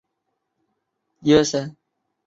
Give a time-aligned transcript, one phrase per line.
[0.03, 0.03] 工
[1.43, 1.75] 词善曲。